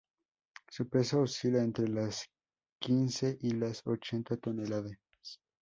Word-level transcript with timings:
Su 0.71 0.89
peso 0.89 1.21
oscila 1.21 1.61
entre 1.61 1.87
las 1.87 2.25
quince 2.79 3.37
y 3.39 3.51
las 3.51 3.83
ocho 3.85 4.17
toneladas. 4.41 4.97